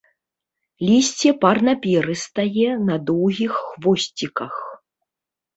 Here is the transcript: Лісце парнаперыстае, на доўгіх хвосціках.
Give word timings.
Лісце 0.87 1.33
парнаперыстае, 1.43 2.69
на 2.87 2.95
доўгіх 3.11 3.53
хвосціках. 3.69 4.55